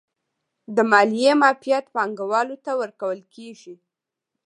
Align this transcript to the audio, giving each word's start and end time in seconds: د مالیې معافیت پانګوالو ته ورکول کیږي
د 0.75 0.77
مالیې 0.91 1.31
معافیت 1.41 1.85
پانګوالو 1.95 2.55
ته 2.65 2.71
ورکول 2.81 3.19
کیږي 3.33 3.75